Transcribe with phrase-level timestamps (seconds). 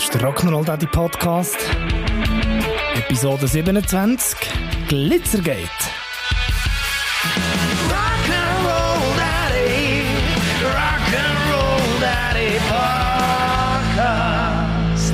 [0.00, 1.58] Das ist der Rock'n'Roll Daddy Podcast.
[2.94, 4.34] Episode 27.
[4.88, 5.68] Glitzergate.
[7.90, 10.04] Rock'n'Roll Daddy,
[10.64, 12.56] Rock'n'Roll Daddy
[13.90, 15.12] Podcast.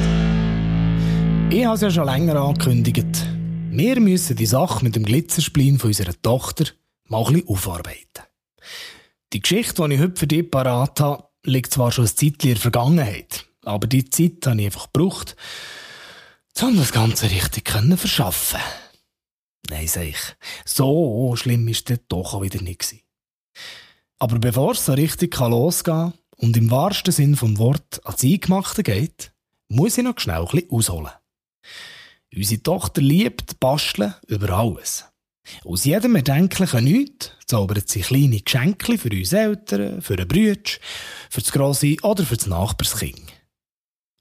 [1.50, 3.26] Ich habe es ja schon länger angekündigt.
[3.70, 6.66] Wir müssen die Sache mit dem Glitzerspleen von unserer Tochter
[7.08, 8.22] mal ein bisschen aufarbeiten.
[9.32, 12.54] Die Geschichte, die ich heute für dich parat habe, liegt zwar schon ein Zeitchen in
[12.54, 15.36] der Vergangenheit, aber die Zeit habe ich einfach gebraucht,
[16.62, 18.60] um das Ganze richtig können verschaffen.
[19.68, 22.94] Nein, sag ich, so schlimm ist das doch auch wieder nicht.
[24.18, 28.82] Aber bevor es so richtig losgehen kann und im wahrsten Sinn vom Wort ans Eingemachte
[28.82, 29.32] geht,
[29.68, 31.12] muss ich noch schnell bisschen ausholen.
[32.34, 35.04] Unsere Tochter liebt Basteln über alles.
[35.64, 40.80] Aus jedem erdenklichen Nichts zaubert sie kleine Geschenke für uns Eltern, für einen Brütsch,
[41.30, 43.35] für das Grosse oder für das Nachbarskind.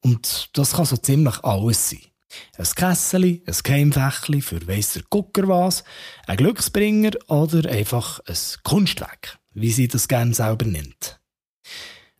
[0.06, 2.02] Und das kann so ziemlich alles sein.
[2.60, 5.84] Ein Kessel, ein Keimfächli für weiss der Gucker was,
[6.28, 11.20] ein Glücksbringer oder einfach ein Kunstwerk, wie sie das gerne selber nennt.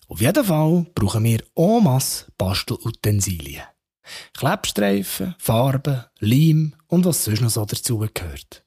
[0.08, 3.62] Auf jeden Fall brauchen wir masse Bastelutensilien.
[4.36, 8.66] Klebstreifen, Farben, Leim und was sonst noch so dazugehört.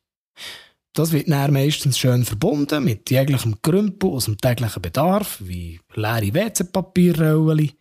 [0.93, 6.35] Das wird dann meistens schön verbunden mit jeglichem Krümpel aus dem täglichen Bedarf, wie leere
[6.35, 7.73] WC-Papierrollen,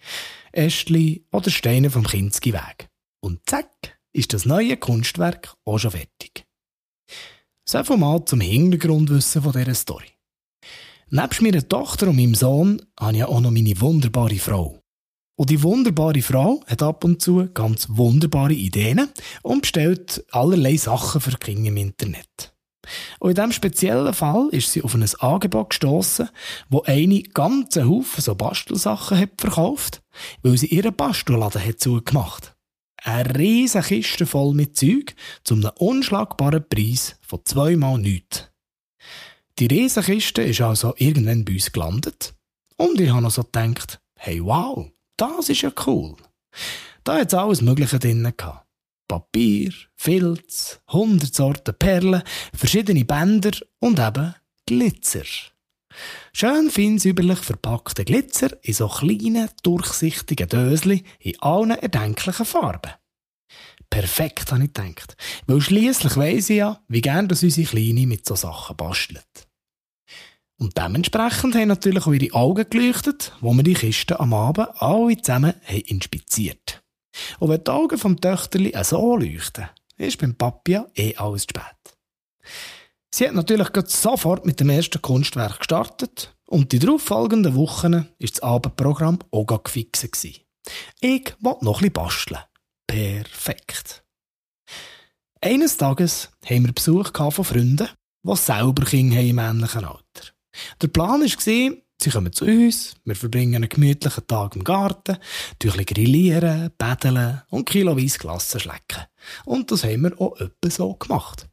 [0.57, 2.89] Ästchen oder Steine vom Kinski-Weg.
[3.21, 6.45] Und zack, ist das neue Kunstwerk auch schon fertig.
[7.63, 10.07] So viel mal zum Hintergrundwissen von dieser Story.
[11.09, 14.81] Nebst meiner Tochter und meinem Sohn habe ich auch noch meine wunderbare Frau.
[15.35, 19.07] Und die wunderbare Frau hat ab und zu ganz wunderbare Ideen
[19.43, 22.56] und bestellt allerlei Sachen für Kinder im Internet.
[23.19, 26.29] Und in diesem speziellen Fall ist sie auf ein Angebot gestoßen,
[26.69, 30.01] wo eine ganze Haufen so Bastelsachen hat verkauft,
[30.43, 32.55] weil sie ihren Bastelladen hat zugemacht.
[33.03, 38.49] Eine riesige Kiste voll mit Zeug zum einem unschlagbaren Preis von zweimal nichts.
[39.59, 42.35] Die riesige Kiste ist also irgendwann bei uns gelandet.
[42.75, 46.15] Und ich habe noch so gedacht, hey wow, das ist ja cool.
[47.03, 48.66] Da hat es alles Mögliche drin gehabt.
[49.07, 52.23] Papier, Filz, hundert Sorten Perlen,
[52.53, 54.35] verschiedene Bänder und eben
[54.65, 55.23] Glitzer.
[56.33, 62.91] Schön fein säuberlich verpackte Glitzer in so kleinen, durchsichtigen Dösli in allen erdenklichen Farben.
[63.89, 65.15] Perfekt, habe ich gedacht.
[65.47, 69.47] Weil schliesslich weiss ich ja, wie gern unsere Kleine mit so Sachen bastelt.
[70.59, 75.15] Und dementsprechend haben natürlich auch ihre Augen geleuchtet, wo wir die Kiste am Abend alle
[75.21, 76.83] zusammen haben inspiziert
[77.39, 81.49] Und wenn die Augen vom Töchterli so leuchten, ist beim Papi ja eh alles zu
[81.49, 81.97] spät.
[83.13, 88.41] Sie hat natürlich sofort mit dem ersten Kunstwerk gestartet und die darauffolgenden Wochen war das
[88.41, 90.25] Abendprogramm auch gefixt.
[90.99, 92.39] Ich wollte noch ein bisschen basteln.
[92.85, 94.03] Perfekt.
[95.41, 97.89] Eines Tages haben wir Besuch von Freunden,
[98.23, 100.33] die selber Kinder haben im ähnlichen Alter.
[100.81, 101.71] Der Plan war,
[102.01, 105.17] sie kommen zu uns, wir verbringen einen gemütlichen Tag im Garten,
[105.59, 109.03] durch grillieren, betteln und kiloweise Glassen schlecken.
[109.45, 111.47] Und das haben wir auch etwa so gemacht.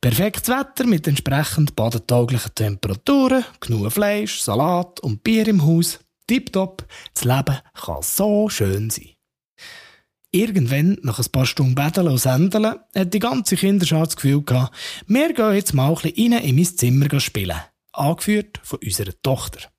[0.00, 5.98] Perfektes Wetter mit entsprechend badetauglichen Temperaturen, genug Fleisch, Salat und Bier im Haus.
[6.26, 9.10] Tipptopp, das Leben kann so schön sein.
[10.30, 14.76] Irgendwann, nach ein paar Stunden Betteln und Sendeln, hat die ganze Kinderschar das Gefühl gehabt,
[15.06, 17.56] wir gehen jetzt mal ein bisschen rein in mein Zimmer spielen
[17.98, 19.70] angeführt von unserer Tochter.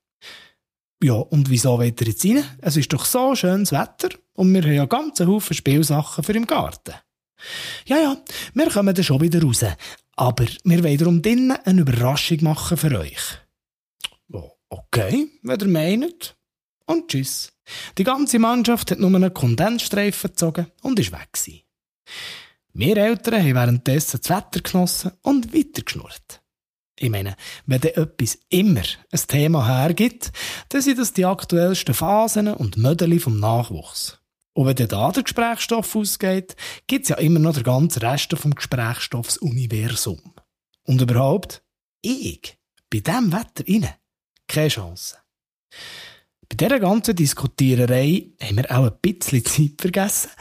[1.01, 2.43] Ja, und wieso wollt ihr jetzt rein?
[2.61, 6.45] Es ist doch so schönes Wetter und wir haben ja ganze Haufen Spielsachen für im
[6.45, 6.95] Garten.
[7.85, 8.17] Ja, ja,
[8.53, 9.63] wir kommen dann schon wieder raus.
[10.17, 13.39] Aber wir wollen darum drinnen eine Überraschung machen für euch.
[14.69, 16.35] Okay, wenn ihr meint.
[16.85, 17.51] Und tschüss.
[17.97, 21.29] Die ganze Mannschaft hat nur einen Kondensstreifen gezogen und ist weg.
[22.73, 26.38] Wir Eltern haben währenddessen das Wetter genossen und weitergeschnurrt.
[27.01, 30.33] Ich meine, wenn dann etwas immer ein Thema hergibt,
[30.67, 34.19] dann sind das die aktuellsten Phasen und Mödeli vom Nachwuchs.
[34.53, 36.57] Und wenn dann da der Gesprächsstoff ausgeht,
[36.87, 40.19] gibt es ja immer noch den ganzen Rest vom Gesprächsstoffsuniversum.
[40.83, 41.63] Und überhaupt,
[42.01, 42.57] ich,
[42.89, 43.95] bei diesem Wetter inne,
[44.47, 45.17] keine Chance.
[46.49, 50.31] Bei dieser ganzen Diskutiererei haben wir auch ein bisschen Zeit vergessen,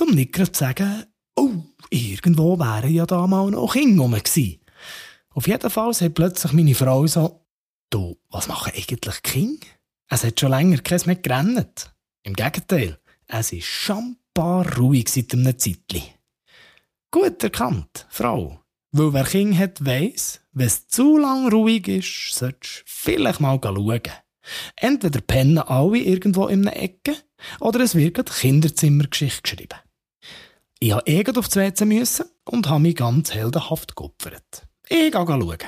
[0.00, 1.04] um nicht gerade zu sagen,
[1.36, 1.52] oh,
[1.90, 4.63] irgendwo wären ja da mal noch Kinder gewesen.
[5.34, 7.44] Auf jeden Fall sagt plötzlich meine Frau so,
[7.90, 9.60] du, was machen eigentlich King?
[10.08, 11.92] Es hat schon länger keins mehr gerannt.
[12.22, 16.02] Im Gegenteil, es ist schon paar ruhig seit einem Zeitli.
[17.10, 18.60] Gut erkannt, Frau.
[18.92, 23.58] Weil wer King hat, weiss, wenn es zu lang ruhig ist, solltest du vielleicht mal
[23.62, 24.02] schauen.
[24.76, 27.16] Entweder pennen alle irgendwo in einer Ecke,
[27.60, 29.78] Oder es wird eine Kinderzimmergeschichte geschrieben.
[30.80, 34.66] Ich habe eh auf das WC müssen und habe mich ganz heldenhaft geopfert.
[34.88, 35.58] Ich gehe schauen.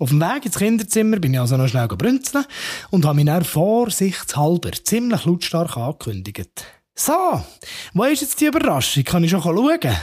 [0.00, 2.44] Auf dem Weg ins Kinderzimmer bin ich also noch schnell brünzeln
[2.90, 6.64] und habe mich dann vorsichtshalber ziemlich lautstark angekündigt.
[6.94, 7.42] So,
[7.94, 9.04] wo ist jetzt die Überraschung?
[9.04, 9.96] Kann ich schon schauen?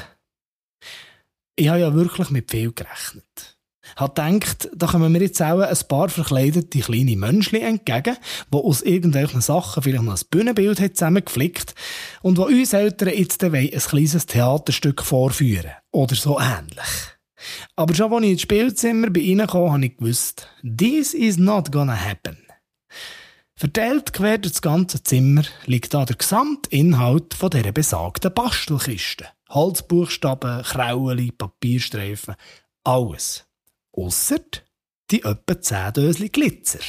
[1.56, 3.56] Ich habe ja wirklich mit viel gerechnet
[3.96, 8.18] hat gedacht, da kommen mir jetzt auch ein paar verkleidete kleine Menschen entgegen,
[8.54, 11.76] die aus irgendwelchen Sachen vielleicht noch ein Bühnenbild haben zusammengeflickt
[12.22, 15.72] und die uns Eltern jetzt ein kleines Theaterstück vorführen.
[15.92, 17.15] Oder so ähnlich.
[17.76, 21.72] Aber schon als ich ins Spielzimmer bei ihnen kam, habe ich gewusst, this is not
[21.72, 22.38] gonna happen.
[23.58, 29.28] Verteilt quer durch das ganze Zimmer liegt da der Gesamtinhalt von dieser besagten Bastelkiste.
[29.50, 32.36] Holzbuchstaben, Krauli, Papierstreifen,
[32.84, 33.46] alles.
[33.94, 34.42] Ausser
[35.12, 36.80] die etwa 10 Dösli Glitzer.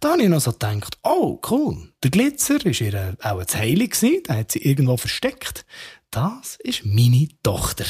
[0.00, 3.98] Da habe ich noch so gedacht, oh cool, der Glitzer war ihr auch ein Heilig,
[3.98, 5.64] den hat sie irgendwo versteckt.
[6.10, 7.86] Das ist meine Tochter.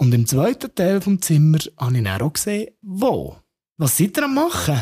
[0.00, 3.36] Und im zweiten Teil vom Zimmer habe ich dann auch gesehen, wo.
[3.76, 4.80] Was seid ihr am machen?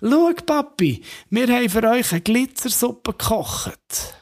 [0.00, 4.14] Schau, Papi, wir haben für euch eine Glitzersuppe gekocht.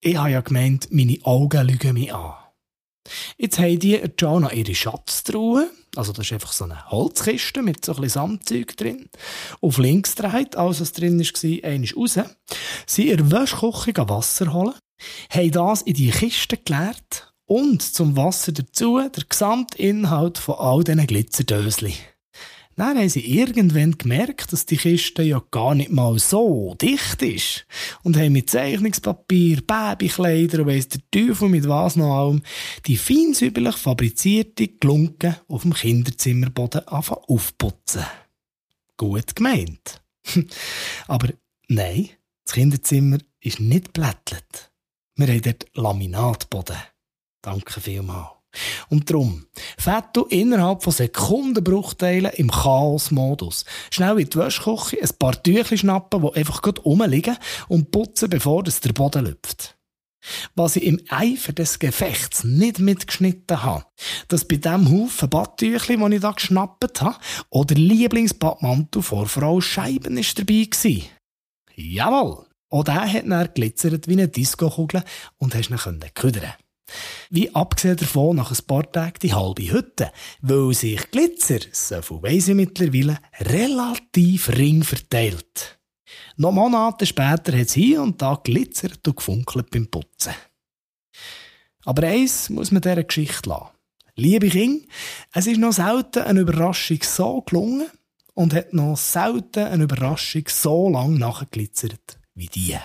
[0.00, 2.32] Ich habe ja gemeint, meine Augen lügen mich an.
[3.36, 7.92] Jetzt haben die Joanna ihre Schatztruhe, also das ist einfach so eine Holzkiste mit so
[7.92, 9.10] ein bisschen Samtzeug drin,
[9.60, 12.18] auf links dreht, alles was drin war, einmal raus,
[12.86, 14.76] sie ihr Wäschküche Wasser holen,
[15.28, 21.04] haben das in die Kiste geleert und zum Wasser dazu der Gesamtinhalt von all diesen
[21.04, 21.92] Glitzerdöschen.
[22.76, 27.66] Dann haben sie irgendwann gemerkt, dass die Kiste ja gar nicht mal so dicht ist.
[28.04, 32.42] Und haben mit Zeichnungspapier, Babykleider und weiss der Teufel mit was noch allem
[32.86, 38.04] die feinsäuberlich fabrizierte Glunken auf dem Kinderzimmerboden anfangen aufputzen.
[38.96, 40.00] Gut gemeint.
[41.08, 41.30] Aber
[41.66, 42.10] nein,
[42.44, 44.70] das Kinderzimmer ist nicht blättelt.
[45.16, 46.76] Wir haben dort Laminatboden.
[47.42, 48.40] Danke vielmals.
[48.88, 49.12] Und
[49.78, 53.64] fährt du innerhalb von Sekundenbruchteilen im Chaos-Modus.
[53.90, 57.36] Schnell in die Wäschküche ein paar Tücher schnappen, die einfach gut rumliegen
[57.68, 59.76] und putzen, bevor es der Boden lüpft.
[60.54, 63.86] Was ich im Eifer des Gefechts nicht mitgeschnitten habe,
[64.28, 67.16] dass bei dem Haufen Badtüchli, den ich da geschnappt habe,
[67.48, 71.04] oder Lieblingsbadmantel vor Frau Scheiben ist dabei gewesen.
[71.74, 72.46] Jawohl!
[72.68, 75.02] Auch der hat dann glitzert wie eine Disco-Kugel
[75.38, 76.52] und hast ihn küdern
[77.30, 82.22] wie abgesehen davon nach ein paar Tagen die halbe Hütte, weil sich Glitzer, so viel
[82.22, 85.78] weiss ich mittlerweile, relativ ring verteilt.
[86.36, 90.34] Noch Monate später hat es hier und da glitzert und gefunkelt beim Putzen.
[91.84, 93.68] Aber eins muss man dieser Geschichte lassen.
[94.16, 94.84] Liebe Kinder,
[95.32, 97.88] es ist noch selten eine Überraschung so gelungen
[98.34, 102.76] und hat noch selten eine Überraschung so lang nachgeglitzert wie die.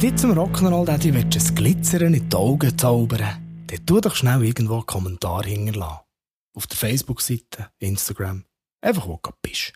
[0.00, 4.44] Wenn du zum Rock'n'Roll Daddy ein Glitzern in die Augen zaubern, dann tu doch schnell
[4.44, 6.00] irgendwo einen Kommentar hinterlassen.
[6.54, 8.44] Auf der Facebook-Seite, Instagram,
[8.80, 9.72] einfach wo du bist.